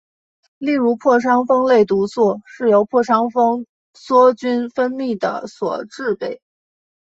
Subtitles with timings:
[0.57, 6.41] 例如破伤风类毒素是由破伤风梭菌分泌的所制备。